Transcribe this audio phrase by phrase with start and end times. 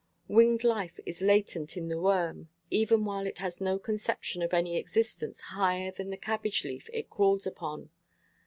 [0.27, 4.75] Winged life is latent in the worm, even while it has no conception of any
[4.75, 7.91] existence higher than the cabbage leaf it crawls upon.